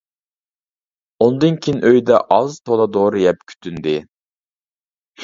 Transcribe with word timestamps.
ئۇندىن 1.25 1.59
كېيىن 1.65 1.77
ئۆيدە 1.89 2.21
ئاز 2.37 2.55
تولا 2.71 2.87
دورا 2.97 3.21
يەپ 3.25 3.45
كۈتۈندى. 3.53 3.95